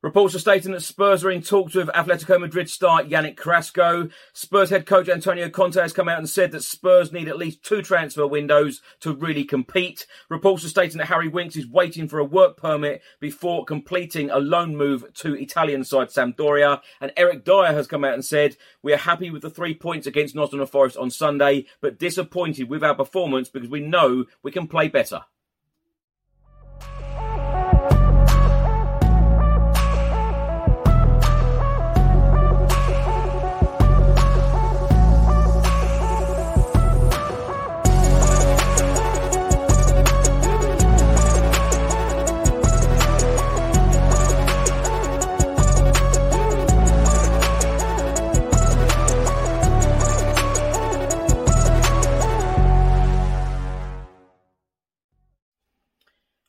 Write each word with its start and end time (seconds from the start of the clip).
Reports 0.00 0.32
are 0.36 0.38
stating 0.38 0.70
that 0.70 0.82
Spurs 0.82 1.24
are 1.24 1.30
in 1.32 1.42
talks 1.42 1.74
with 1.74 1.88
Atletico 1.88 2.38
Madrid 2.38 2.70
star 2.70 3.02
Yannick 3.02 3.36
Carrasco. 3.36 4.08
Spurs 4.32 4.70
head 4.70 4.86
coach 4.86 5.08
Antonio 5.08 5.50
Conte 5.50 5.74
has 5.74 5.92
come 5.92 6.08
out 6.08 6.18
and 6.18 6.28
said 6.28 6.52
that 6.52 6.62
Spurs 6.62 7.10
need 7.10 7.26
at 7.26 7.36
least 7.36 7.64
two 7.64 7.82
transfer 7.82 8.24
windows 8.24 8.80
to 9.00 9.12
really 9.12 9.42
compete. 9.42 10.06
Reports 10.28 10.64
are 10.64 10.68
stating 10.68 10.98
that 10.98 11.08
Harry 11.08 11.26
Winks 11.26 11.56
is 11.56 11.66
waiting 11.66 12.06
for 12.06 12.20
a 12.20 12.24
work 12.24 12.56
permit 12.56 13.02
before 13.18 13.64
completing 13.64 14.30
a 14.30 14.38
loan 14.38 14.76
move 14.76 15.12
to 15.14 15.34
Italian 15.34 15.82
side 15.82 16.10
Sampdoria. 16.10 16.80
And 17.00 17.10
Eric 17.16 17.44
Dier 17.44 17.72
has 17.72 17.88
come 17.88 18.04
out 18.04 18.14
and 18.14 18.24
said, 18.24 18.56
We 18.84 18.92
are 18.92 18.98
happy 18.98 19.32
with 19.32 19.42
the 19.42 19.50
three 19.50 19.74
points 19.74 20.06
against 20.06 20.36
Nottingham 20.36 20.68
Forest 20.68 20.96
on 20.96 21.10
Sunday, 21.10 21.66
but 21.80 21.98
disappointed 21.98 22.70
with 22.70 22.84
our 22.84 22.94
performance 22.94 23.48
because 23.48 23.68
we 23.68 23.80
know 23.80 24.26
we 24.44 24.52
can 24.52 24.68
play 24.68 24.86
better. 24.86 25.22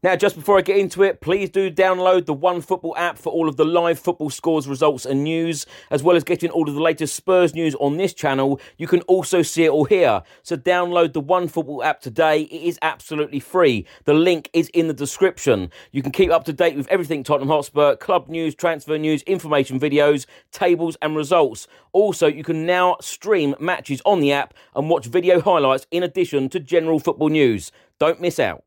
Now, 0.00 0.14
just 0.14 0.36
before 0.36 0.56
I 0.56 0.60
get 0.60 0.76
into 0.76 1.02
it, 1.02 1.20
please 1.20 1.50
do 1.50 1.72
download 1.72 2.26
the 2.26 2.32
One 2.32 2.60
Football 2.60 2.94
app 2.96 3.18
for 3.18 3.32
all 3.32 3.48
of 3.48 3.56
the 3.56 3.64
live 3.64 3.98
football 3.98 4.30
scores, 4.30 4.68
results, 4.68 5.04
and 5.04 5.24
news, 5.24 5.66
as 5.90 6.04
well 6.04 6.14
as 6.14 6.22
getting 6.22 6.50
all 6.50 6.68
of 6.68 6.74
the 6.76 6.80
latest 6.80 7.16
Spurs 7.16 7.52
news 7.52 7.74
on 7.80 7.96
this 7.96 8.14
channel. 8.14 8.60
You 8.76 8.86
can 8.86 9.00
also 9.02 9.42
see 9.42 9.64
it 9.64 9.70
all 9.70 9.86
here. 9.86 10.22
So, 10.44 10.56
download 10.56 11.14
the 11.14 11.20
One 11.20 11.48
Football 11.48 11.82
app 11.82 12.00
today. 12.00 12.42
It 12.42 12.62
is 12.62 12.78
absolutely 12.80 13.40
free. 13.40 13.86
The 14.04 14.14
link 14.14 14.50
is 14.52 14.68
in 14.68 14.86
the 14.86 14.94
description. 14.94 15.68
You 15.90 16.00
can 16.00 16.12
keep 16.12 16.30
up 16.30 16.44
to 16.44 16.52
date 16.52 16.76
with 16.76 16.86
everything 16.86 17.24
Tottenham 17.24 17.48
Hotspur, 17.48 17.96
club 17.96 18.28
news, 18.28 18.54
transfer 18.54 18.98
news, 18.98 19.22
information 19.22 19.80
videos, 19.80 20.26
tables, 20.52 20.96
and 21.02 21.16
results. 21.16 21.66
Also, 21.90 22.28
you 22.28 22.44
can 22.44 22.64
now 22.64 22.98
stream 23.00 23.56
matches 23.58 24.00
on 24.06 24.20
the 24.20 24.30
app 24.30 24.54
and 24.76 24.88
watch 24.88 25.06
video 25.06 25.40
highlights 25.40 25.88
in 25.90 26.04
addition 26.04 26.48
to 26.50 26.60
general 26.60 27.00
football 27.00 27.30
news. 27.30 27.72
Don't 27.98 28.20
miss 28.20 28.38
out. 28.38 28.62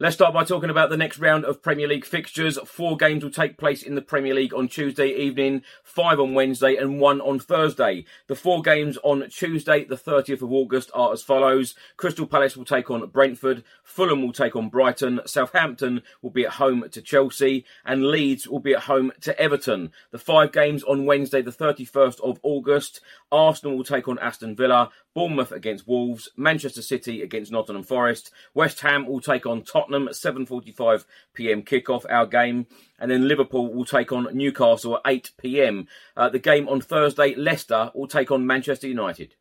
Let's 0.00 0.14
start 0.14 0.32
by 0.32 0.44
talking 0.44 0.70
about 0.70 0.90
the 0.90 0.96
next 0.96 1.18
round 1.18 1.44
of 1.44 1.60
Premier 1.60 1.88
League 1.88 2.04
fixtures. 2.04 2.56
Four 2.66 2.96
games 2.96 3.24
will 3.24 3.32
take 3.32 3.58
place 3.58 3.82
in 3.82 3.96
the 3.96 4.00
Premier 4.00 4.32
League 4.32 4.54
on 4.54 4.68
Tuesday 4.68 5.08
evening, 5.08 5.62
five 5.82 6.20
on 6.20 6.34
Wednesday, 6.34 6.76
and 6.76 7.00
one 7.00 7.20
on 7.20 7.40
Thursday. 7.40 8.04
The 8.28 8.36
four 8.36 8.62
games 8.62 8.96
on 9.02 9.28
Tuesday, 9.28 9.82
the 9.82 9.96
30th 9.96 10.42
of 10.42 10.52
August, 10.52 10.92
are 10.94 11.12
as 11.12 11.24
follows 11.24 11.74
Crystal 11.96 12.28
Palace 12.28 12.56
will 12.56 12.64
take 12.64 12.92
on 12.92 13.08
Brentford, 13.08 13.64
Fulham 13.82 14.22
will 14.22 14.32
take 14.32 14.54
on 14.54 14.68
Brighton, 14.68 15.20
Southampton 15.26 16.02
will 16.22 16.30
be 16.30 16.46
at 16.46 16.52
home 16.52 16.84
to 16.92 17.02
Chelsea, 17.02 17.64
and 17.84 18.06
Leeds 18.06 18.46
will 18.46 18.60
be 18.60 18.74
at 18.74 18.84
home 18.84 19.10
to 19.22 19.36
Everton. 19.36 19.90
The 20.12 20.18
five 20.20 20.52
games 20.52 20.84
on 20.84 21.06
Wednesday, 21.06 21.42
the 21.42 21.50
31st 21.50 22.20
of 22.20 22.38
August, 22.44 23.00
Arsenal 23.32 23.76
will 23.76 23.82
take 23.82 24.06
on 24.06 24.20
Aston 24.20 24.54
Villa, 24.54 24.90
Bournemouth 25.18 25.50
against 25.50 25.88
Wolves, 25.88 26.28
Manchester 26.36 26.80
City 26.80 27.22
against 27.22 27.50
Nottingham 27.50 27.82
Forest, 27.82 28.30
West 28.54 28.82
Ham 28.82 29.04
will 29.04 29.20
take 29.20 29.46
on 29.46 29.64
Tottenham 29.64 30.06
at 30.06 30.14
7:45 30.14 31.06
p.m. 31.34 31.64
kickoff 31.64 32.04
our 32.08 32.24
game, 32.24 32.68
and 33.00 33.10
then 33.10 33.26
Liverpool 33.26 33.74
will 33.74 33.84
take 33.84 34.12
on 34.12 34.28
Newcastle 34.32 34.94
at 34.94 35.02
8 35.04 35.32
p.m. 35.36 35.88
Uh, 36.16 36.28
the 36.28 36.38
game 36.38 36.68
on 36.68 36.80
Thursday, 36.80 37.34
Leicester 37.34 37.90
will 37.96 38.06
take 38.06 38.30
on 38.30 38.46
Manchester 38.46 38.86
United. 38.86 39.34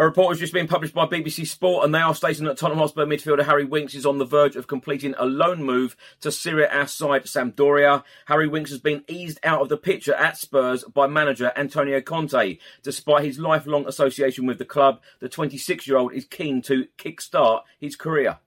A 0.00 0.04
report 0.04 0.30
has 0.30 0.40
just 0.40 0.54
been 0.54 0.66
published 0.66 0.94
by 0.94 1.04
BBC 1.04 1.46
Sport, 1.46 1.84
and 1.84 1.94
they 1.94 1.98
are 1.98 2.14
stating 2.14 2.46
that 2.46 2.56
Tottenham 2.56 2.78
Hotspur 2.78 3.04
midfielder 3.04 3.44
Harry 3.44 3.66
Winks 3.66 3.94
is 3.94 4.06
on 4.06 4.16
the 4.16 4.24
verge 4.24 4.56
of 4.56 4.66
completing 4.66 5.14
a 5.18 5.26
loan 5.26 5.62
move 5.62 5.94
to 6.22 6.32
Serie 6.32 6.64
A 6.72 6.88
side 6.88 7.24
Sampdoria. 7.24 8.02
Harry 8.24 8.48
Winks 8.48 8.70
has 8.70 8.80
been 8.80 9.04
eased 9.08 9.38
out 9.44 9.60
of 9.60 9.68
the 9.68 9.76
picture 9.76 10.14
at 10.14 10.38
Spurs 10.38 10.84
by 10.84 11.06
manager 11.06 11.52
Antonio 11.54 12.00
Conte. 12.00 12.56
Despite 12.82 13.24
his 13.24 13.38
lifelong 13.38 13.86
association 13.86 14.46
with 14.46 14.56
the 14.56 14.64
club, 14.64 15.02
the 15.18 15.28
26-year-old 15.28 16.14
is 16.14 16.24
keen 16.24 16.62
to 16.62 16.86
kick-start 16.96 17.64
his 17.78 17.94
career. 17.94 18.38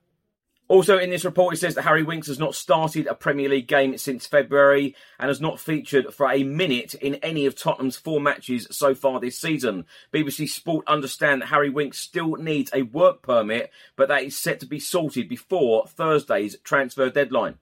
Also, 0.66 0.98
in 0.98 1.10
this 1.10 1.26
report, 1.26 1.52
it 1.52 1.58
says 1.58 1.74
that 1.74 1.82
Harry 1.82 2.02
Winks 2.02 2.28
has 2.28 2.38
not 2.38 2.54
started 2.54 3.06
a 3.06 3.14
Premier 3.14 3.50
League 3.50 3.68
game 3.68 3.98
since 3.98 4.26
February 4.26 4.96
and 5.18 5.28
has 5.28 5.40
not 5.40 5.60
featured 5.60 6.14
for 6.14 6.30
a 6.30 6.42
minute 6.42 6.94
in 6.94 7.16
any 7.16 7.44
of 7.44 7.54
Tottenham's 7.54 7.98
four 7.98 8.18
matches 8.18 8.66
so 8.70 8.94
far 8.94 9.20
this 9.20 9.38
season. 9.38 9.84
BBC 10.10 10.48
Sport 10.48 10.88
understand 10.88 11.42
that 11.42 11.48
Harry 11.48 11.68
Winks 11.68 11.98
still 11.98 12.36
needs 12.36 12.70
a 12.72 12.80
work 12.80 13.20
permit, 13.20 13.70
but 13.94 14.08
that 14.08 14.22
is 14.22 14.38
set 14.38 14.58
to 14.60 14.66
be 14.66 14.80
sorted 14.80 15.28
before 15.28 15.86
Thursday's 15.86 16.56
transfer 16.64 17.10
deadline. 17.10 17.58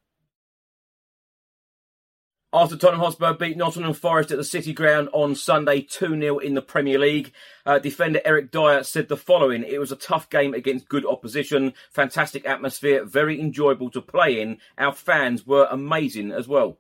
After 2.55 2.77
Tottenham 2.77 3.01
Hotspur 3.01 3.33
beat 3.33 3.57
Nottingham 3.57 3.95
Forest 3.95 4.31
at 4.31 4.37
the 4.37 4.45
City 4.45 4.75
Ground 4.75 5.09
on 5.15 5.35
Sunday 5.35 5.81
2 5.81 6.21
0 6.21 6.37
in 6.37 6.53
the 6.53 6.61
Premier 6.61 6.99
League, 6.99 7.33
uh, 7.65 7.79
defender 7.79 8.21
Eric 8.27 8.51
Dier 8.51 8.85
said 8.85 9.09
the 9.09 9.17
following 9.17 9.63
It 9.63 9.81
was 9.81 9.91
a 9.91 9.97
tough 9.97 10.29
game 10.29 10.53
against 10.53 10.91
good 10.91 11.07
opposition, 11.07 11.73
fantastic 11.91 12.47
atmosphere, 12.47 13.07
very 13.07 13.41
enjoyable 13.41 13.89
to 13.93 14.03
play 14.03 14.39
in. 14.39 14.59
Our 14.77 14.93
fans 14.93 15.47
were 15.47 15.67
amazing 15.71 16.31
as 16.31 16.47
well. 16.47 16.77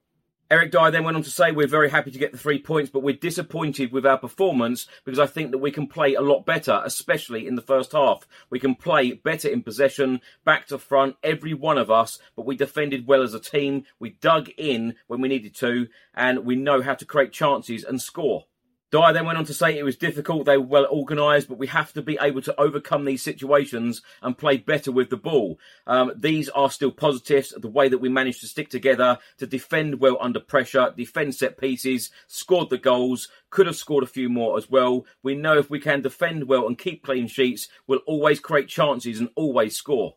Eric 0.52 0.70
Dier 0.70 0.90
then 0.90 1.04
went 1.04 1.16
on 1.16 1.22
to 1.22 1.30
say, 1.30 1.50
We're 1.50 1.66
very 1.66 1.88
happy 1.88 2.10
to 2.10 2.18
get 2.18 2.30
the 2.30 2.36
three 2.36 2.58
points, 2.58 2.90
but 2.90 3.02
we're 3.02 3.16
disappointed 3.16 3.90
with 3.90 4.04
our 4.04 4.18
performance 4.18 4.86
because 5.02 5.18
I 5.18 5.24
think 5.24 5.50
that 5.50 5.56
we 5.60 5.70
can 5.70 5.86
play 5.86 6.12
a 6.12 6.20
lot 6.20 6.44
better, 6.44 6.82
especially 6.84 7.46
in 7.46 7.54
the 7.54 7.62
first 7.62 7.92
half. 7.92 8.28
We 8.50 8.60
can 8.60 8.74
play 8.74 9.12
better 9.12 9.48
in 9.48 9.62
possession, 9.62 10.20
back 10.44 10.66
to 10.66 10.76
front, 10.76 11.16
every 11.22 11.54
one 11.54 11.78
of 11.78 11.90
us, 11.90 12.18
but 12.36 12.44
we 12.44 12.54
defended 12.54 13.06
well 13.06 13.22
as 13.22 13.32
a 13.32 13.40
team. 13.40 13.84
We 13.98 14.10
dug 14.10 14.50
in 14.58 14.96
when 15.06 15.22
we 15.22 15.30
needed 15.30 15.54
to, 15.54 15.88
and 16.12 16.44
we 16.44 16.54
know 16.54 16.82
how 16.82 16.96
to 16.96 17.06
create 17.06 17.32
chances 17.32 17.82
and 17.82 18.02
score. 18.02 18.44
Dier 18.92 19.14
then 19.14 19.24
went 19.24 19.38
on 19.38 19.46
to 19.46 19.54
say 19.54 19.78
it 19.78 19.84
was 19.84 19.96
difficult, 19.96 20.44
they 20.44 20.58
were 20.58 20.66
well 20.66 20.86
organised, 20.86 21.48
but 21.48 21.56
we 21.56 21.66
have 21.68 21.94
to 21.94 22.02
be 22.02 22.18
able 22.20 22.42
to 22.42 22.60
overcome 22.60 23.06
these 23.06 23.22
situations 23.22 24.02
and 24.20 24.36
play 24.36 24.58
better 24.58 24.92
with 24.92 25.08
the 25.08 25.16
ball. 25.16 25.58
Um, 25.86 26.12
these 26.14 26.50
are 26.50 26.70
still 26.70 26.90
positives, 26.90 27.54
the 27.56 27.68
way 27.68 27.88
that 27.88 28.02
we 28.02 28.10
managed 28.10 28.42
to 28.42 28.46
stick 28.46 28.68
together, 28.68 29.18
to 29.38 29.46
defend 29.46 29.98
well 29.98 30.18
under 30.20 30.40
pressure, 30.40 30.92
defend 30.94 31.34
set 31.34 31.56
pieces, 31.56 32.10
scored 32.26 32.68
the 32.68 32.76
goals, 32.76 33.28
could 33.48 33.66
have 33.66 33.76
scored 33.76 34.04
a 34.04 34.06
few 34.06 34.28
more 34.28 34.58
as 34.58 34.68
well. 34.68 35.06
We 35.22 35.36
know 35.36 35.56
if 35.56 35.70
we 35.70 35.80
can 35.80 36.02
defend 36.02 36.46
well 36.46 36.66
and 36.66 36.76
keep 36.76 37.02
clean 37.02 37.28
sheets, 37.28 37.68
we'll 37.86 38.00
always 38.00 38.40
create 38.40 38.68
chances 38.68 39.20
and 39.20 39.30
always 39.36 39.74
score. 39.74 40.16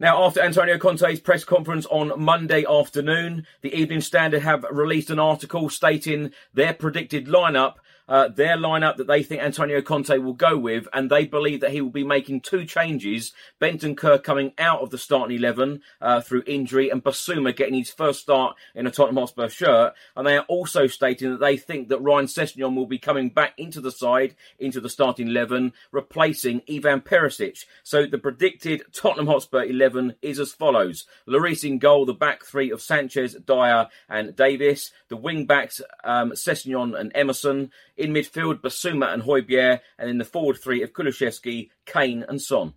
Now, 0.00 0.22
after 0.22 0.40
Antonio 0.40 0.78
Conte's 0.78 1.18
press 1.18 1.42
conference 1.42 1.84
on 1.86 2.12
Monday 2.22 2.64
afternoon, 2.64 3.44
the 3.62 3.74
Evening 3.74 4.00
Standard 4.00 4.42
have 4.42 4.64
released 4.70 5.10
an 5.10 5.18
article 5.18 5.68
stating 5.68 6.30
their 6.54 6.72
predicted 6.72 7.26
lineup 7.26 7.74
uh, 8.08 8.28
their 8.28 8.56
lineup 8.56 8.96
that 8.96 9.06
they 9.06 9.22
think 9.22 9.42
Antonio 9.42 9.82
Conte 9.82 10.16
will 10.18 10.32
go 10.32 10.56
with, 10.56 10.88
and 10.92 11.10
they 11.10 11.26
believe 11.26 11.60
that 11.60 11.72
he 11.72 11.80
will 11.80 11.90
be 11.90 12.04
making 12.04 12.40
two 12.40 12.64
changes. 12.64 13.32
Bentancur 13.60 14.22
coming 14.22 14.52
out 14.58 14.80
of 14.80 14.90
the 14.90 14.98
starting 14.98 15.36
11 15.36 15.82
uh, 16.00 16.20
through 16.20 16.42
injury, 16.46 16.90
and 16.90 17.04
Bissouma 17.04 17.54
getting 17.54 17.74
his 17.74 17.90
first 17.90 18.20
start 18.20 18.56
in 18.74 18.86
a 18.86 18.90
Tottenham 18.90 19.16
Hotspur 19.16 19.48
shirt. 19.48 19.94
And 20.16 20.26
they 20.26 20.36
are 20.36 20.44
also 20.48 20.86
stating 20.86 21.30
that 21.30 21.40
they 21.40 21.56
think 21.56 21.88
that 21.88 22.00
Ryan 22.00 22.26
Sessegnon 22.26 22.74
will 22.74 22.86
be 22.86 22.98
coming 22.98 23.28
back 23.28 23.54
into 23.58 23.80
the 23.80 23.92
side, 23.92 24.34
into 24.58 24.80
the 24.80 24.88
starting 24.88 25.28
11, 25.28 25.72
replacing 25.92 26.62
Ivan 26.70 27.00
Perisic. 27.00 27.64
So 27.82 28.06
the 28.06 28.18
predicted 28.18 28.82
Tottenham 28.92 29.26
Hotspur 29.26 29.64
11 29.64 30.16
is 30.22 30.38
as 30.38 30.52
follows. 30.52 31.04
Lloris 31.26 31.64
in 31.64 31.78
goal, 31.78 32.06
the 32.06 32.14
back 32.14 32.44
three 32.44 32.70
of 32.70 32.80
Sanchez, 32.80 33.34
Dier 33.34 33.88
and 34.08 34.34
Davis. 34.34 34.92
The 35.08 35.16
wing 35.16 35.46
backs, 35.46 35.80
um, 36.04 36.32
Sessegnon 36.32 36.98
and 36.98 37.12
Emerson. 37.14 37.70
In 37.98 38.14
midfield, 38.14 38.60
Bissouma 38.60 39.12
and 39.12 39.24
Højbjerg, 39.24 39.80
and 39.98 40.08
in 40.08 40.18
the 40.18 40.24
forward 40.24 40.56
three 40.56 40.82
of 40.82 40.92
Kulusevski, 40.92 41.70
Kane 41.84 42.24
and 42.28 42.40
Son. 42.40 42.74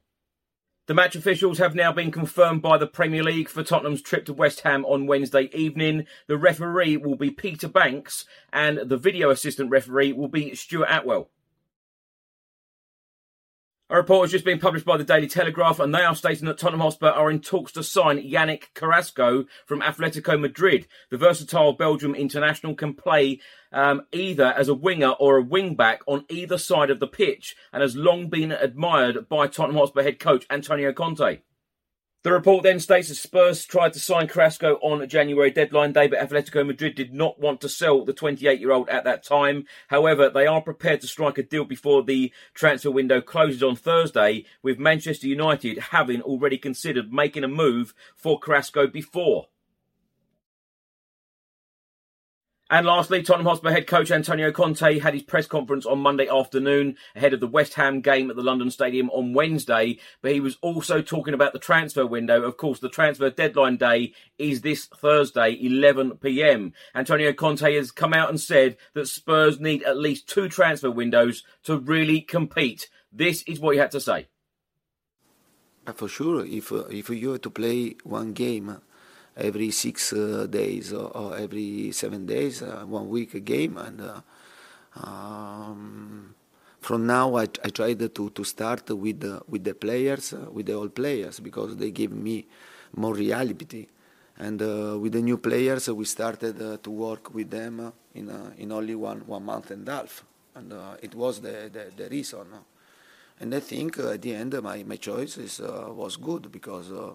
The 0.88 0.96
match 0.96 1.16
officials 1.16 1.60
have 1.60 1.76
now 1.76 1.94
been 1.94 2.10
confirmed 2.10 2.64
by 2.64 2.80
the 2.80 2.88
Premier 2.88 3.24
League 3.24 3.48
for 3.48 3.62
Tottenham's 3.62 4.02
trip 4.02 4.26
to 4.26 4.34
West 4.34 4.62
Ham 4.62 4.84
on 4.84 5.06
Wednesday 5.06 5.52
evening. 5.54 6.08
The 6.26 6.38
referee 6.38 6.98
will 6.98 7.16
be 7.16 7.30
Peter 7.30 7.68
Bankes, 7.68 8.26
and 8.52 8.90
the 8.90 8.98
video 8.98 9.30
assistant 9.30 9.70
referee 9.70 10.12
will 10.12 10.28
be 10.28 10.56
Stuart 10.56 10.90
Attwell. 10.90 11.30
A 13.92 13.98
report 13.98 14.24
has 14.24 14.32
just 14.32 14.46
been 14.46 14.58
published 14.58 14.86
by 14.86 14.96
the 14.96 15.04
Daily 15.04 15.28
Telegraph, 15.28 15.78
and 15.82 15.94
they 15.94 16.06
are 16.06 16.16
stating 16.16 16.48
that 16.48 16.58
Tottenham 16.58 16.80
Hotspur 16.80 17.10
are 17.10 17.30
in 17.30 17.42
talks 17.42 17.74
to 17.74 17.84
sign 17.84 18.24
Yannick 18.24 18.74
Carrasco 18.74 19.44
from 19.66 19.82
Atletico 19.82 20.40
Madrid. 20.40 20.88
The 21.10 21.18
versatile 21.18 21.74
Belgium 21.74 22.16
international 22.16 22.74
can 22.74 22.94
play 22.94 23.42
um, 23.74 24.04
either 24.14 24.46
as 24.46 24.70
a 24.70 24.74
winger 24.74 25.10
or 25.10 25.36
a 25.36 25.44
wing 25.44 25.76
back 25.76 26.04
on 26.08 26.24
either 26.30 26.58
side 26.58 26.90
of 26.90 27.02
the 27.02 27.08
pitch, 27.08 27.54
and 27.74 27.82
has 27.82 27.98
long 27.98 28.30
been 28.30 28.54
admired 28.54 29.28
by 29.28 29.48
Tottenham 29.48 29.76
Hotspur 29.76 30.04
head 30.04 30.20
coach 30.20 30.46
Antonio 30.50 30.94
Conte. 30.94 31.40
The 32.24 32.32
report 32.32 32.62
then 32.62 32.80
states 32.80 33.10
that 33.10 33.16
Spurs 33.16 33.66
tried 33.66 33.94
to 33.94 34.00
sign 34.00 34.28
Carrasco 34.28 34.76
on 34.84 35.02
a 35.02 35.08
January 35.08 35.50
deadline 35.50 35.92
day, 35.92 36.06
but 36.06 36.20
Atletico 36.20 36.64
Madrid 36.64 36.94
did 36.94 37.12
not 37.16 37.40
want 37.40 37.62
to 37.62 37.70
sell 37.70 38.06
the 38.06 38.14
28 38.14 38.60
year 38.60 38.72
old 38.72 38.90
at 38.90 39.06
that 39.06 39.24
time. 39.24 39.66
However, 39.88 40.30
they 40.30 40.46
are 40.46 40.62
prepared 40.62 41.02
to 41.02 41.08
strike 41.08 41.40
a 41.40 41.44
deal 41.44 41.66
before 41.66 42.04
the 42.04 42.32
transfer 42.54 42.92
window 42.92 43.22
closes 43.22 43.64
on 43.64 43.76
Thursday, 43.76 44.46
with 44.62 44.78
Manchester 44.78 45.26
United 45.26 45.80
having 45.80 46.22
already 46.22 46.60
considered 46.60 47.12
making 47.12 47.44
a 47.44 47.48
move 47.48 47.96
for 48.16 48.38
Carrasco 48.38 48.86
before. 48.86 49.48
And 52.72 52.86
lastly, 52.86 53.22
Tottenham 53.22 53.48
Hotspur 53.48 53.70
head 53.70 53.86
coach 53.86 54.12
Antonio 54.12 54.50
Conte 54.50 54.98
had 55.00 55.14
his 55.14 55.24
press 55.24 55.46
conference 55.46 55.86
on 55.86 56.00
Monday 56.00 56.30
afternoon 56.30 56.96
ahead 57.18 57.34
of 57.34 57.42
the 57.42 57.48
West 57.48 57.74
Ham 57.74 58.00
game 58.00 58.30
at 58.30 58.38
the 58.38 58.42
London 58.42 58.72
Stadium 58.72 59.10
on 59.10 59.34
Wednesday. 59.34 60.00
But 60.22 60.32
he 60.32 60.40
was 60.40 60.58
also 60.62 61.02
talking 61.02 61.34
about 61.34 61.52
the 61.52 61.60
transfer 61.60 62.06
window. 62.06 62.44
Of 62.44 62.56
course, 62.56 62.80
the 62.80 62.88
transfer 62.88 63.30
deadline 63.30 63.76
day 63.76 64.14
is 64.38 64.62
this 64.62 64.86
Thursday, 64.86 65.58
11 65.62 66.20
pm. 66.20 66.72
Antonio 66.96 67.34
Conte 67.34 67.76
has 67.76 67.92
come 67.92 68.14
out 68.14 68.30
and 68.30 68.40
said 68.40 68.78
that 68.94 69.10
Spurs 69.10 69.60
need 69.60 69.84
at 69.84 69.98
least 69.98 70.30
two 70.30 70.48
transfer 70.48 70.90
windows 70.90 71.44
to 71.64 71.78
really 71.78 72.22
compete. 72.22 72.88
This 73.12 73.44
is 73.48 73.60
what 73.60 73.76
he 73.76 73.80
had 73.80 73.92
to 73.92 74.00
say. 74.00 74.28
For 75.94 76.08
sure, 76.08 76.46
if 76.46 76.72
uh, 76.72 76.86
if 76.86 77.10
you 77.10 77.32
have 77.32 77.42
to 77.42 77.50
play 77.50 77.96
one 78.06 78.32
game 78.32 78.78
every 79.36 79.72
six 79.72 80.14
uh, 80.14 80.46
days 80.50 80.94
or, 80.94 81.16
or, 81.16 81.38
every 81.38 81.92
seven 81.92 82.26
days, 82.26 82.62
uh, 82.62 82.84
one 82.86 83.10
week 83.10 83.34
a 83.34 83.40
game. 83.40 83.78
And 83.78 84.02
uh, 84.02 84.22
um, 85.06 86.36
from 86.80 87.06
now, 87.06 87.36
I, 87.36 87.44
I 87.64 87.70
tried 87.70 88.14
to, 88.14 88.30
to 88.30 88.44
start 88.44 88.90
with 88.90 89.22
the, 89.22 89.42
with 89.48 89.64
the 89.64 89.74
players, 89.74 90.34
uh, 90.34 90.50
with 90.52 90.66
the 90.66 90.74
old 90.74 90.96
players, 90.96 91.40
because 91.40 91.76
they 91.78 91.92
give 91.92 92.12
me 92.12 92.46
more 92.96 93.14
reality. 93.14 93.88
And 94.38 94.62
uh, 94.62 94.98
with 95.00 95.14
the 95.14 95.22
new 95.22 95.38
players, 95.38 95.90
we 95.90 96.06
started 96.06 96.62
uh, 96.62 96.78
to 96.78 96.90
work 96.90 97.34
with 97.34 97.50
them 97.50 97.94
in, 98.16 98.54
in 98.58 98.72
only 98.72 98.96
one, 98.96 99.20
one 99.28 99.46
month 99.46 99.72
and 99.72 99.88
a 99.88 99.92
half. 99.92 100.24
And 100.56 100.74
it 101.02 101.16
was 101.16 101.40
the, 101.40 101.70
the, 101.72 101.92
the 101.96 102.10
reason. 102.10 102.48
And 103.40 103.56
I 103.56 103.60
think 103.60 104.00
at 104.00 104.22
the 104.22 104.36
end, 104.36 104.62
my, 104.62 104.84
my 104.84 104.98
choice 104.98 105.38
is, 105.38 105.60
was 105.60 106.18
good 106.18 106.52
because 106.52 106.92
uh, 106.92 107.14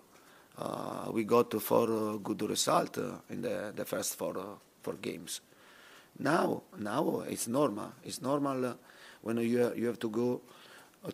we 1.13 1.25
got 1.25 1.53
four 1.61 1.91
uh, 1.91 2.17
good 2.17 2.43
results 2.43 2.99
uh, 2.99 3.19
in 3.31 3.43
the, 3.43 3.73
the 3.75 3.85
first 3.85 4.17
four, 4.17 4.59
four 4.83 4.95
games. 4.95 5.41
Now, 6.19 6.63
now 6.79 7.25
it's 7.29 7.49
normal. 7.49 7.93
It's 8.05 8.23
normal 8.23 8.77
when 9.23 9.39
you 9.39 9.73
you 9.75 9.87
have 9.87 9.99
to 9.99 10.09
go 10.09 10.41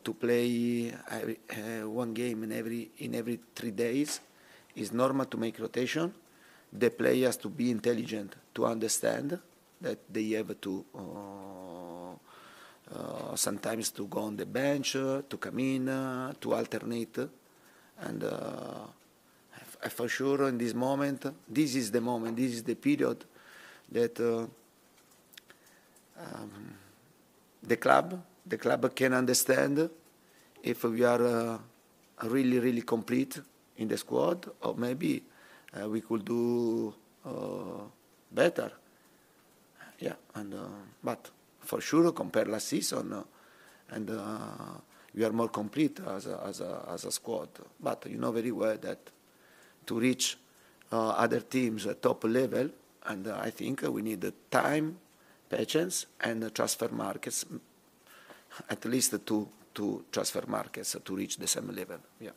to 0.02 0.14
play 0.14 0.92
every, 1.10 1.38
one 1.84 2.14
game 2.14 2.44
in 2.44 2.52
every 2.52 2.90
in 2.98 3.14
every 3.14 3.40
three 3.54 3.72
days. 3.72 4.20
It's 4.76 4.92
normal 4.92 5.26
to 5.26 5.36
make 5.36 5.58
rotation. 5.58 6.14
The 6.72 6.90
players 6.90 7.36
to 7.38 7.48
be 7.48 7.70
intelligent 7.70 8.34
to 8.54 8.64
understand 8.64 9.38
that 9.80 9.98
they 10.10 10.30
have 10.30 10.58
to 10.60 10.84
uh, 10.94 12.14
uh, 12.94 13.36
sometimes 13.36 13.90
to 13.90 14.06
go 14.06 14.20
on 14.20 14.36
the 14.36 14.46
bench, 14.46 14.96
uh, 14.96 15.22
to 15.28 15.36
come 15.36 15.58
in, 15.58 15.86
to 16.40 16.54
alternate, 16.54 17.28
and 17.98 18.24
for 19.88 20.08
sure 20.08 20.48
in 20.48 20.58
this 20.58 20.74
moment, 20.74 21.26
this 21.48 21.74
is 21.74 21.90
the 21.90 22.00
moment, 22.00 22.36
this 22.36 22.52
is 22.52 22.62
the 22.62 22.74
period 22.74 23.24
that 23.90 24.18
uh, 24.20 24.46
um, 26.18 26.74
the 27.62 27.76
club, 27.76 28.22
the 28.46 28.56
club 28.56 28.94
can 28.94 29.12
understand 29.12 29.90
if 30.62 30.84
we 30.84 31.04
are 31.04 31.24
uh, 31.24 31.58
really, 32.24 32.58
really 32.58 32.82
complete 32.82 33.40
in 33.78 33.88
the 33.88 33.96
squad, 33.96 34.48
or 34.62 34.74
maybe 34.76 35.22
uh, 35.80 35.88
we 35.88 36.00
could 36.00 36.24
do 36.24 36.94
uh, 37.24 37.82
better. 38.30 38.70
Yeah, 39.98 40.14
and 40.34 40.54
uh, 40.54 40.58
but 41.02 41.30
for 41.60 41.80
sure, 41.80 42.12
compare 42.12 42.44
last 42.44 42.68
season, 42.68 43.12
uh, 43.12 43.22
and 43.90 44.10
we 45.14 45.24
are 45.24 45.32
more 45.32 45.48
complete 45.48 46.00
as 46.00 46.26
a, 46.26 46.40
as 46.44 46.60
a, 46.60 46.86
as 46.90 47.04
a 47.04 47.12
squad. 47.12 47.48
But 47.80 48.06
you 48.08 48.16
know 48.16 48.32
very 48.32 48.52
well 48.52 48.76
that 48.78 48.98
to 49.86 49.98
reach 49.98 50.36
uh, 50.92 51.10
other 51.10 51.40
teams 51.40 51.86
at 51.86 52.02
top 52.02 52.24
level. 52.24 52.68
And 53.06 53.26
uh, 53.26 53.38
I 53.40 53.50
think 53.50 53.82
we 53.82 54.02
need 54.02 54.20
the 54.20 54.32
time, 54.50 54.98
patience, 55.48 56.06
and 56.20 56.42
the 56.42 56.50
transfer 56.50 56.88
markets, 56.88 57.44
at 58.70 58.84
least 58.84 59.14
two, 59.26 59.48
two 59.74 60.04
transfer 60.12 60.44
markets 60.46 60.96
to 61.04 61.16
reach 61.16 61.36
the 61.36 61.46
same 61.46 61.74
level. 61.74 61.98
Yeah. 62.20 62.30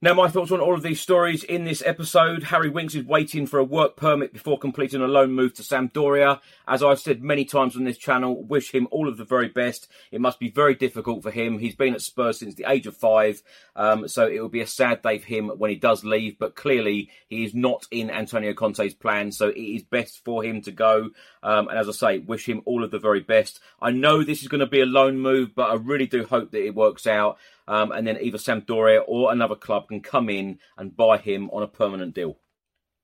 Now, 0.00 0.14
my 0.14 0.28
thoughts 0.28 0.52
on 0.52 0.60
all 0.60 0.74
of 0.74 0.84
these 0.84 1.00
stories 1.00 1.42
in 1.42 1.64
this 1.64 1.82
episode. 1.84 2.44
Harry 2.44 2.70
Winks 2.70 2.94
is 2.94 3.04
waiting 3.04 3.48
for 3.48 3.58
a 3.58 3.64
work 3.64 3.96
permit 3.96 4.32
before 4.32 4.56
completing 4.56 5.02
a 5.02 5.08
loan 5.08 5.32
move 5.32 5.54
to 5.54 5.64
Sampdoria. 5.64 6.38
As 6.68 6.84
I've 6.84 7.00
said 7.00 7.20
many 7.20 7.44
times 7.44 7.74
on 7.74 7.82
this 7.82 7.98
channel, 7.98 8.44
wish 8.44 8.72
him 8.72 8.86
all 8.92 9.08
of 9.08 9.16
the 9.16 9.24
very 9.24 9.48
best. 9.48 9.88
It 10.12 10.20
must 10.20 10.38
be 10.38 10.52
very 10.52 10.76
difficult 10.76 11.24
for 11.24 11.32
him. 11.32 11.58
He's 11.58 11.74
been 11.74 11.94
at 11.94 12.00
Spurs 12.00 12.38
since 12.38 12.54
the 12.54 12.70
age 12.70 12.86
of 12.86 12.96
five, 12.96 13.42
um, 13.74 14.06
so 14.06 14.28
it 14.28 14.38
will 14.40 14.48
be 14.48 14.60
a 14.60 14.68
sad 14.68 15.02
day 15.02 15.18
for 15.18 15.26
him 15.26 15.48
when 15.48 15.70
he 15.70 15.76
does 15.76 16.04
leave. 16.04 16.38
But 16.38 16.54
clearly, 16.54 17.10
he 17.26 17.42
is 17.42 17.52
not 17.52 17.84
in 17.90 18.08
Antonio 18.08 18.54
Conte's 18.54 18.94
plan, 18.94 19.32
so 19.32 19.48
it 19.48 19.58
is 19.58 19.82
best 19.82 20.24
for 20.24 20.44
him 20.44 20.62
to 20.62 20.70
go. 20.70 21.10
Um, 21.42 21.66
and 21.66 21.76
as 21.76 21.88
I 21.88 21.92
say, 21.92 22.18
wish 22.18 22.48
him 22.48 22.62
all 22.66 22.84
of 22.84 22.92
the 22.92 23.00
very 23.00 23.20
best. 23.20 23.58
I 23.82 23.90
know 23.90 24.22
this 24.22 24.42
is 24.42 24.48
going 24.48 24.60
to 24.60 24.66
be 24.66 24.80
a 24.80 24.86
loan 24.86 25.18
move, 25.18 25.56
but 25.56 25.70
I 25.70 25.74
really 25.74 26.06
do 26.06 26.24
hope 26.24 26.52
that 26.52 26.64
it 26.64 26.76
works 26.76 27.08
out 27.08 27.38
um, 27.68 27.92
and 27.92 28.06
then 28.06 28.18
either 28.20 28.38
Sampdoria 28.38 29.02
or 29.06 29.30
another 29.30 29.54
club 29.54 29.88
can 29.88 30.00
come 30.00 30.28
in 30.28 30.58
and 30.76 30.96
buy 30.96 31.18
him 31.18 31.50
on 31.50 31.62
a 31.62 31.68
permanent 31.68 32.14
deal. 32.14 32.38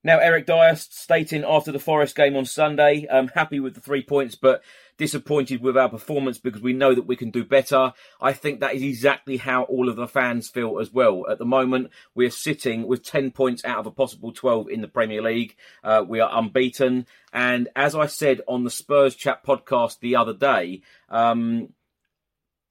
Now, 0.07 0.19
Eric 0.19 0.45
Dier 0.45 0.77
stating 0.77 1.45
after 1.45 1.73
the 1.73 1.79
Forest 1.79 2.15
game 2.15 2.37
on 2.37 2.45
Sunday, 2.45 3.07
I'm 3.11 3.29
happy 3.29 3.59
with 3.59 3.75
the 3.75 3.81
three 3.81 4.03
points, 4.03 4.35
but 4.35 4.63
disappointed 4.99 5.63
with 5.63 5.79
our 5.79 5.89
performance 5.89 6.37
because 6.37 6.61
we 6.61 6.75
know 6.75 6.95
that 6.95 7.07
we 7.07 7.17
can 7.17 7.31
do 7.31 7.43
better. 7.43 7.95
I 8.21 8.35
think 8.35 8.61
that 8.61 8.75
is 8.75 8.83
exactly 8.83 9.39
how 9.39 9.63
all 9.63 9.89
of 9.89 9.97
the 9.97 10.07
fans 10.07 10.51
feel 10.51 10.79
as 10.79 10.93
well. 10.93 11.25
At 11.31 11.39
the 11.39 11.47
moment, 11.47 11.91
we're 12.15 12.31
sitting 12.31 12.87
with 12.87 13.03
10 13.03 13.31
points 13.31 13.65
out 13.65 13.79
of 13.79 13.87
a 13.87 13.91
possible 13.91 14.31
12 14.31 14.69
in 14.69 14.83
the 14.83 14.89
Premier 14.89 15.23
League. 15.23 15.57
Uh, 15.83 16.05
we 16.07 16.21
are 16.21 16.39
unbeaten. 16.39 17.07
And 17.33 17.69
as 17.75 17.95
I 17.95 18.05
said 18.05 18.43
on 18.47 18.65
the 18.65 18.71
Spurs 18.71 19.15
Chat 19.15 19.43
podcast 19.43 20.01
the 20.01 20.17
other 20.17 20.35
day, 20.35 20.83
um, 21.09 21.71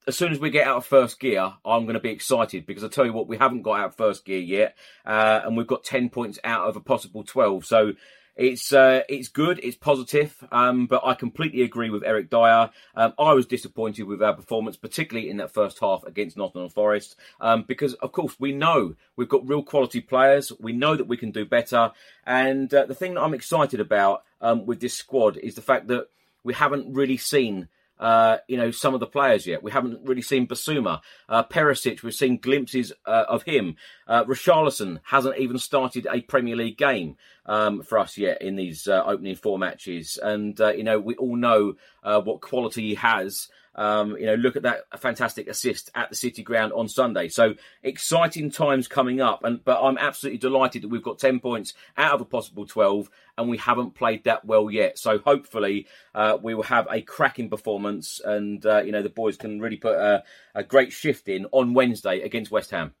as 0.06 0.16
soon 0.16 0.32
as 0.32 0.38
we 0.38 0.50
get 0.50 0.66
out 0.66 0.76
of 0.76 0.86
first 0.86 1.18
gear, 1.18 1.54
I'm 1.64 1.84
going 1.84 1.94
to 1.94 2.00
be 2.00 2.10
excited 2.10 2.66
because 2.66 2.84
I 2.84 2.88
tell 2.88 3.06
you 3.06 3.12
what, 3.12 3.28
we 3.28 3.36
haven't 3.36 3.62
got 3.62 3.80
out 3.80 3.86
of 3.86 3.96
first 3.96 4.24
gear 4.24 4.38
yet, 4.38 4.76
uh, 5.06 5.40
and 5.44 5.56
we've 5.56 5.66
got 5.66 5.84
ten 5.84 6.10
points 6.10 6.38
out 6.44 6.68
of 6.68 6.76
a 6.76 6.80
possible 6.80 7.24
twelve. 7.24 7.64
So 7.64 7.92
it's 8.36 8.72
uh, 8.72 9.02
it's 9.08 9.28
good, 9.28 9.60
it's 9.62 9.76
positive, 9.76 10.36
um, 10.50 10.86
but 10.86 11.02
I 11.04 11.14
completely 11.14 11.62
agree 11.62 11.88
with 11.88 12.02
Eric 12.04 12.30
Dier. 12.30 12.70
Um, 12.94 13.14
I 13.18 13.32
was 13.32 13.46
disappointed 13.46 14.04
with 14.04 14.22
our 14.22 14.34
performance, 14.34 14.76
particularly 14.76 15.30
in 15.30 15.36
that 15.38 15.54
first 15.54 15.78
half 15.78 16.04
against 16.04 16.36
Nottingham 16.36 16.70
Forest, 16.70 17.16
um, 17.40 17.64
because 17.66 17.94
of 17.94 18.12
course 18.12 18.34
we 18.38 18.52
know 18.52 18.96
we've 19.16 19.28
got 19.28 19.48
real 19.48 19.62
quality 19.62 20.00
players. 20.00 20.52
We 20.60 20.72
know 20.72 20.96
that 20.96 21.06
we 21.06 21.16
can 21.16 21.30
do 21.30 21.44
better, 21.46 21.92
and 22.26 22.72
uh, 22.74 22.86
the 22.86 22.94
thing 22.94 23.14
that 23.14 23.22
I'm 23.22 23.34
excited 23.34 23.80
about 23.80 24.24
um, 24.40 24.66
with 24.66 24.80
this 24.80 24.94
squad 24.94 25.36
is 25.36 25.54
the 25.54 25.62
fact 25.62 25.86
that 25.88 26.08
we 26.42 26.52
haven't 26.52 26.92
really 26.92 27.16
seen 27.16 27.68
uh, 28.04 28.36
you 28.48 28.58
know, 28.58 28.70
some 28.70 28.92
of 28.92 29.00
the 29.00 29.06
players 29.06 29.46
yet. 29.46 29.62
We 29.62 29.70
haven't 29.70 30.04
really 30.04 30.20
seen 30.20 30.46
Bissouma. 30.46 31.00
Uh, 31.26 31.42
Perisic, 31.42 32.02
we've 32.02 32.12
seen 32.12 32.36
glimpses 32.36 32.92
uh, 33.06 33.24
of 33.26 33.44
him. 33.44 33.76
Uh, 34.06 34.24
Richarlison 34.24 35.00
hasn't 35.04 35.38
even 35.38 35.56
started 35.56 36.06
a 36.12 36.20
Premier 36.20 36.54
League 36.54 36.76
game 36.76 37.16
um, 37.46 37.82
for 37.82 37.98
us 37.98 38.18
yet 38.18 38.42
in 38.42 38.56
these 38.56 38.86
uh, 38.86 39.02
opening 39.06 39.36
four 39.36 39.58
matches. 39.58 40.18
And, 40.22 40.60
uh, 40.60 40.74
you 40.74 40.84
know, 40.84 41.00
we 41.00 41.14
all 41.14 41.36
know 41.36 41.76
uh, 42.02 42.20
what 42.20 42.42
quality 42.42 42.88
he 42.88 42.94
has. 42.96 43.48
Um, 43.74 44.16
you 44.16 44.26
know, 44.26 44.34
look 44.34 44.56
at 44.56 44.62
that 44.62 44.84
fantastic 44.98 45.48
assist 45.48 45.90
at 45.94 46.10
the 46.10 46.16
City 46.16 46.42
Ground 46.42 46.72
on 46.72 46.88
Sunday. 46.88 47.28
So 47.28 47.54
exciting 47.82 48.50
times 48.50 48.88
coming 48.88 49.20
up, 49.20 49.44
and 49.44 49.64
but 49.64 49.82
I'm 49.82 49.98
absolutely 49.98 50.38
delighted 50.38 50.82
that 50.82 50.88
we've 50.88 51.02
got 51.02 51.18
ten 51.18 51.40
points 51.40 51.74
out 51.96 52.14
of 52.14 52.20
a 52.20 52.24
possible 52.24 52.66
twelve, 52.66 53.10
and 53.36 53.48
we 53.48 53.58
haven't 53.58 53.94
played 53.94 54.24
that 54.24 54.44
well 54.44 54.70
yet. 54.70 54.98
So 54.98 55.18
hopefully 55.18 55.86
uh, 56.14 56.38
we 56.40 56.54
will 56.54 56.62
have 56.64 56.86
a 56.90 57.00
cracking 57.00 57.50
performance, 57.50 58.20
and 58.24 58.64
uh, 58.64 58.82
you 58.82 58.92
know 58.92 59.02
the 59.02 59.08
boys 59.08 59.36
can 59.36 59.60
really 59.60 59.76
put 59.76 59.96
a, 59.96 60.22
a 60.54 60.62
great 60.62 60.92
shift 60.92 61.28
in 61.28 61.46
on 61.52 61.74
Wednesday 61.74 62.20
against 62.20 62.50
West 62.50 62.70
Ham. 62.70 62.94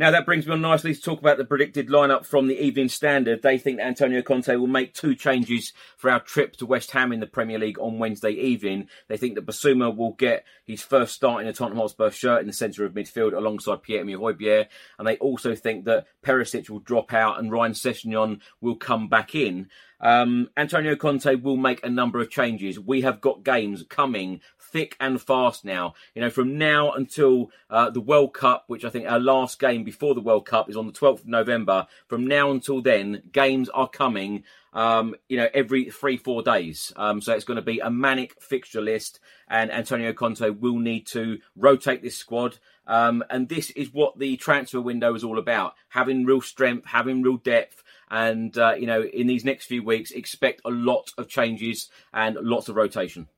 Now 0.00 0.10
that 0.12 0.24
brings 0.24 0.46
me 0.46 0.54
on 0.54 0.62
nicely 0.62 0.94
to 0.94 1.00
talk 1.02 1.20
about 1.20 1.36
the 1.36 1.44
predicted 1.44 1.88
lineup 1.90 2.24
from 2.24 2.46
the 2.46 2.58
Evening 2.58 2.88
Standard. 2.88 3.42
They 3.42 3.58
think 3.58 3.76
that 3.76 3.86
Antonio 3.86 4.22
Conte 4.22 4.56
will 4.56 4.66
make 4.66 4.94
two 4.94 5.14
changes 5.14 5.74
for 5.98 6.10
our 6.10 6.20
trip 6.20 6.56
to 6.56 6.64
West 6.64 6.92
Ham 6.92 7.12
in 7.12 7.20
the 7.20 7.26
Premier 7.26 7.58
League 7.58 7.78
on 7.78 7.98
Wednesday 7.98 8.30
evening. 8.30 8.88
They 9.08 9.18
think 9.18 9.34
that 9.34 9.44
Bissouma 9.44 9.94
will 9.94 10.12
get 10.12 10.46
his 10.64 10.80
first 10.80 11.14
start 11.14 11.42
in 11.42 11.48
a 11.48 11.52
Tottenham 11.52 11.80
Hotspur 11.80 12.10
shirt 12.12 12.40
in 12.40 12.46
the 12.46 12.54
centre 12.54 12.86
of 12.86 12.94
midfield 12.94 13.36
alongside 13.36 13.82
Pierre-Emile 13.82 14.20
Højbjerg. 14.20 14.68
And 14.98 15.06
they 15.06 15.18
also 15.18 15.54
think 15.54 15.84
that 15.84 16.06
Perisic 16.24 16.70
will 16.70 16.78
drop 16.78 17.12
out 17.12 17.38
and 17.38 17.52
Ryan 17.52 17.72
Sessegnon 17.72 18.40
will 18.62 18.76
come 18.76 19.06
back 19.06 19.34
in. 19.34 19.68
Um, 20.00 20.48
Antonio 20.56 20.96
Conte 20.96 21.34
will 21.34 21.58
make 21.58 21.84
a 21.84 21.90
number 21.90 22.20
of 22.20 22.30
changes. 22.30 22.80
We 22.80 23.02
have 23.02 23.20
got 23.20 23.44
games 23.44 23.84
coming 23.86 24.40
thick 24.72 24.96
and 25.00 25.20
fast 25.20 25.64
now. 25.64 25.94
You 26.14 26.22
know, 26.22 26.30
from 26.30 26.58
now 26.58 26.92
until 26.92 27.50
uh, 27.68 27.90
the 27.90 28.00
World 28.00 28.34
Cup, 28.34 28.64
which 28.66 28.84
I 28.84 28.90
think 28.90 29.06
our 29.06 29.20
last 29.20 29.58
game 29.58 29.84
before 29.84 30.14
the 30.14 30.20
World 30.20 30.46
Cup 30.46 30.68
is 30.70 30.76
on 30.76 30.86
the 30.86 30.92
12th 30.92 31.20
of 31.20 31.26
November. 31.26 31.86
From 32.06 32.26
now 32.26 32.50
until 32.50 32.80
then, 32.80 33.22
games 33.32 33.68
are 33.70 33.88
coming. 33.88 34.44
Um, 34.72 35.16
you 35.28 35.36
know, 35.36 35.48
every 35.52 35.90
three, 35.90 36.16
four 36.16 36.42
days. 36.42 36.92
Um, 36.94 37.20
so 37.20 37.32
it's 37.34 37.44
going 37.44 37.56
to 37.56 37.62
be 37.62 37.80
a 37.80 37.90
manic 37.90 38.40
fixture 38.40 38.80
list, 38.80 39.18
and 39.48 39.68
Antonio 39.72 40.12
Conte 40.12 40.48
will 40.48 40.78
need 40.78 41.08
to 41.08 41.38
rotate 41.56 42.02
this 42.02 42.16
squad. 42.16 42.58
Um, 42.86 43.24
and 43.30 43.48
this 43.48 43.70
is 43.70 43.92
what 43.92 44.18
the 44.18 44.36
transfer 44.36 44.80
window 44.80 45.14
is 45.14 45.24
all 45.24 45.38
about 45.38 45.74
having 45.88 46.24
real 46.24 46.40
strength, 46.40 46.86
having 46.86 47.22
real 47.22 47.36
depth. 47.36 47.82
And, 48.10 48.56
uh, 48.58 48.74
you 48.78 48.86
know, 48.86 49.02
in 49.02 49.26
these 49.28 49.44
next 49.44 49.66
few 49.66 49.84
weeks, 49.84 50.10
expect 50.10 50.62
a 50.64 50.70
lot 50.70 51.10
of 51.16 51.28
changes 51.28 51.88
and 52.12 52.36
lots 52.36 52.68
of 52.68 52.76
rotation. 52.76 53.28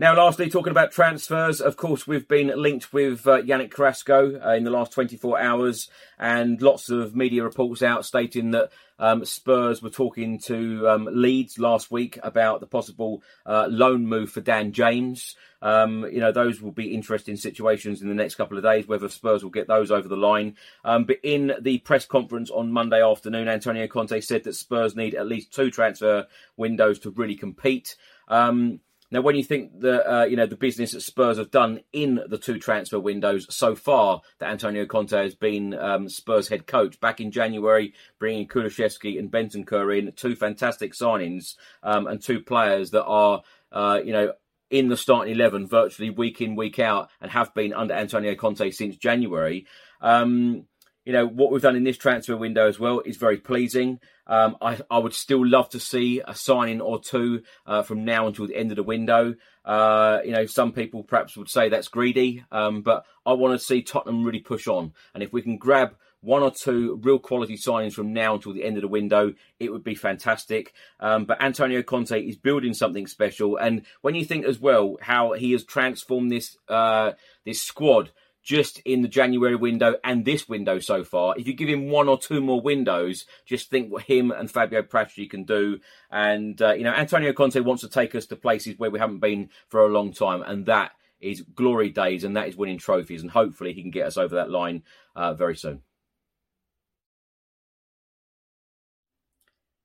Now, 0.00 0.14
lastly, 0.14 0.48
talking 0.48 0.70
about 0.70 0.92
transfers, 0.92 1.60
of 1.60 1.76
course, 1.76 2.06
we've 2.06 2.28
been 2.28 2.52
linked 2.54 2.92
with 2.92 3.26
uh, 3.26 3.42
Yannick 3.42 3.72
Carrasco 3.72 4.40
uh, 4.40 4.54
in 4.54 4.62
the 4.62 4.70
last 4.70 4.92
24 4.92 5.40
hours, 5.40 5.90
and 6.20 6.62
lots 6.62 6.88
of 6.88 7.16
media 7.16 7.42
reports 7.42 7.82
out 7.82 8.04
stating 8.04 8.52
that 8.52 8.70
um, 9.00 9.24
Spurs 9.24 9.82
were 9.82 9.90
talking 9.90 10.38
to 10.42 10.88
um, 10.88 11.08
Leeds 11.10 11.58
last 11.58 11.90
week 11.90 12.16
about 12.22 12.60
the 12.60 12.66
possible 12.68 13.24
uh, 13.44 13.66
loan 13.68 14.06
move 14.06 14.30
for 14.30 14.40
Dan 14.40 14.70
James. 14.70 15.34
Um, 15.62 16.04
you 16.04 16.20
know, 16.20 16.30
those 16.30 16.62
will 16.62 16.70
be 16.70 16.94
interesting 16.94 17.34
situations 17.34 18.00
in 18.00 18.08
the 18.08 18.14
next 18.14 18.36
couple 18.36 18.56
of 18.56 18.62
days, 18.62 18.86
whether 18.86 19.08
Spurs 19.08 19.42
will 19.42 19.50
get 19.50 19.66
those 19.66 19.90
over 19.90 20.06
the 20.06 20.16
line. 20.16 20.56
Um, 20.84 21.06
but 21.06 21.18
in 21.24 21.54
the 21.60 21.78
press 21.78 22.06
conference 22.06 22.50
on 22.52 22.70
Monday 22.70 23.02
afternoon, 23.02 23.48
Antonio 23.48 23.88
Conte 23.88 24.20
said 24.20 24.44
that 24.44 24.54
Spurs 24.54 24.94
need 24.94 25.16
at 25.16 25.26
least 25.26 25.52
two 25.52 25.72
transfer 25.72 26.28
windows 26.56 27.00
to 27.00 27.10
really 27.10 27.34
compete. 27.34 27.96
Um, 28.28 28.78
now, 29.10 29.22
when 29.22 29.36
you 29.36 29.44
think 29.44 29.80
that 29.80 30.10
uh, 30.10 30.24
you 30.24 30.36
know 30.36 30.46
the 30.46 30.56
business 30.56 30.92
that 30.92 31.00
Spurs 31.00 31.38
have 31.38 31.50
done 31.50 31.80
in 31.92 32.20
the 32.28 32.36
two 32.36 32.58
transfer 32.58 33.00
windows 33.00 33.46
so 33.48 33.74
far, 33.74 34.20
that 34.38 34.50
Antonio 34.50 34.84
Conte 34.84 35.16
has 35.16 35.34
been 35.34 35.72
um, 35.74 36.08
Spurs 36.08 36.48
head 36.48 36.66
coach 36.66 37.00
back 37.00 37.20
in 37.20 37.30
January, 37.30 37.94
bringing 38.18 38.46
Kulusevski 38.46 39.18
and 39.18 39.30
Bentancur 39.30 39.98
in, 39.98 40.12
two 40.12 40.36
fantastic 40.36 40.92
signings 40.92 41.54
um, 41.82 42.06
and 42.06 42.22
two 42.22 42.40
players 42.40 42.90
that 42.90 43.04
are 43.04 43.42
uh, 43.72 44.00
you 44.04 44.12
know 44.12 44.32
in 44.70 44.88
the 44.88 44.96
starting 44.96 45.32
eleven 45.32 45.66
virtually 45.66 46.10
week 46.10 46.42
in 46.42 46.54
week 46.54 46.78
out 46.78 47.08
and 47.22 47.30
have 47.30 47.54
been 47.54 47.72
under 47.72 47.94
Antonio 47.94 48.34
Conte 48.34 48.70
since 48.70 48.96
January. 48.96 49.66
Um, 50.02 50.66
you 51.08 51.14
know 51.14 51.26
what 51.26 51.50
we've 51.50 51.62
done 51.62 51.74
in 51.74 51.84
this 51.84 51.96
transfer 51.96 52.36
window 52.36 52.68
as 52.68 52.78
well 52.78 53.00
is 53.00 53.16
very 53.16 53.38
pleasing. 53.38 53.98
Um, 54.26 54.58
I, 54.60 54.78
I, 54.90 54.98
would 54.98 55.14
still 55.14 55.44
love 55.44 55.70
to 55.70 55.80
see 55.80 56.20
a 56.22 56.34
signing 56.34 56.82
or 56.82 57.00
two 57.00 57.44
uh, 57.64 57.80
from 57.80 58.04
now 58.04 58.26
until 58.26 58.46
the 58.46 58.54
end 58.54 58.72
of 58.72 58.76
the 58.76 58.82
window. 58.82 59.34
Uh, 59.64 60.18
you 60.22 60.32
know, 60.32 60.44
some 60.44 60.72
people 60.72 61.02
perhaps 61.02 61.34
would 61.34 61.48
say 61.48 61.70
that's 61.70 61.88
greedy, 61.88 62.44
um, 62.52 62.82
but 62.82 63.06
I 63.24 63.32
want 63.32 63.58
to 63.58 63.66
see 63.66 63.80
Tottenham 63.80 64.22
really 64.22 64.40
push 64.40 64.68
on. 64.68 64.92
And 65.14 65.22
if 65.22 65.32
we 65.32 65.40
can 65.40 65.56
grab 65.56 65.96
one 66.20 66.42
or 66.42 66.50
two 66.50 67.00
real 67.02 67.18
quality 67.18 67.56
signings 67.56 67.94
from 67.94 68.12
now 68.12 68.34
until 68.34 68.52
the 68.52 68.64
end 68.64 68.76
of 68.76 68.82
the 68.82 68.88
window, 68.88 69.32
it 69.58 69.72
would 69.72 69.84
be 69.84 69.94
fantastic. 69.94 70.74
Um, 71.00 71.24
but 71.24 71.42
Antonio 71.42 71.82
Conte 71.82 72.20
is 72.20 72.36
building 72.36 72.74
something 72.74 73.06
special, 73.06 73.56
and 73.56 73.80
when 74.02 74.14
you 74.14 74.26
think 74.26 74.44
as 74.44 74.58
well 74.58 74.98
how 75.00 75.32
he 75.32 75.52
has 75.52 75.64
transformed 75.64 76.30
this 76.30 76.58
uh, 76.68 77.12
this 77.46 77.62
squad 77.62 78.10
just 78.48 78.78
in 78.86 79.02
the 79.02 79.08
January 79.08 79.54
window 79.54 79.96
and 80.02 80.24
this 80.24 80.48
window 80.48 80.78
so 80.78 81.04
far. 81.04 81.34
If 81.36 81.46
you 81.46 81.52
give 81.52 81.68
him 81.68 81.90
one 81.90 82.08
or 82.08 82.16
two 82.16 82.40
more 82.40 82.62
windows, 82.62 83.26
just 83.44 83.68
think 83.68 83.92
what 83.92 84.04
him 84.04 84.30
and 84.30 84.50
Fabio 84.50 84.80
Paratici 84.80 85.28
can 85.28 85.44
do. 85.44 85.80
And, 86.10 86.60
uh, 86.62 86.72
you 86.72 86.82
know, 86.82 86.94
Antonio 86.94 87.34
Conte 87.34 87.60
wants 87.60 87.82
to 87.82 87.90
take 87.90 88.14
us 88.14 88.24
to 88.28 88.36
places 88.36 88.78
where 88.78 88.90
we 88.90 89.00
haven't 89.00 89.18
been 89.18 89.50
for 89.66 89.84
a 89.84 89.88
long 89.88 90.14
time. 90.14 90.40
And 90.40 90.64
that 90.64 90.92
is 91.20 91.42
glory 91.42 91.90
days 91.90 92.24
and 92.24 92.38
that 92.38 92.48
is 92.48 92.56
winning 92.56 92.78
trophies. 92.78 93.20
And 93.20 93.30
hopefully 93.30 93.74
he 93.74 93.82
can 93.82 93.90
get 93.90 94.06
us 94.06 94.16
over 94.16 94.36
that 94.36 94.48
line 94.48 94.82
uh, 95.14 95.34
very 95.34 95.54
soon. 95.54 95.82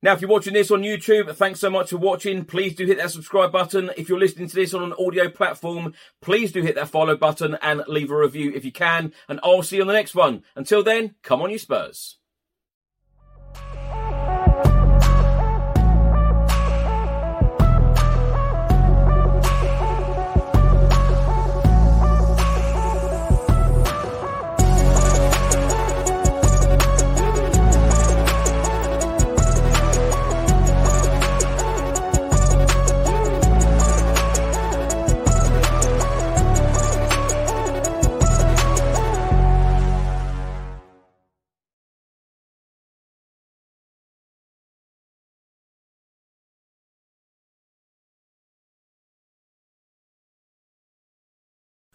Now, 0.03 0.11
if 0.11 0.19
you're 0.19 0.29
watching 0.29 0.53
this 0.53 0.69
on 0.69 0.81
YouTube, 0.81 1.33
thanks 1.33 1.61
so 1.61 1.69
much 1.69 1.91
for 1.91 1.97
watching. 1.97 2.43
Please 2.43 2.75
do 2.75 2.85
hit 2.85 2.97
that 2.97 3.09
subscribe 3.09 3.53
button. 3.53 3.89
If 3.95 4.09
you're 4.09 4.19
listening 4.19 4.49
to 4.49 4.55
this 4.55 4.73
on 4.73 4.83
an 4.83 4.93
audio 4.99 5.29
platform, 5.29 5.93
please 6.21 6.51
do 6.51 6.61
hit 6.61 6.75
that 6.75 6.89
follow 6.89 7.15
button 7.15 7.57
and 7.61 7.83
leave 7.87 8.11
a 8.11 8.17
review 8.17 8.51
if 8.53 8.65
you 8.65 8.73
can. 8.73 9.13
And 9.29 9.39
I'll 9.43 9.63
see 9.63 9.77
you 9.77 9.81
on 9.81 9.87
the 9.87 9.93
next 9.93 10.13
one. 10.13 10.43
Until 10.57 10.83
then, 10.83 11.15
come 11.23 11.41
on, 11.41 11.51
you 11.51 11.57
Spurs. 11.57 12.17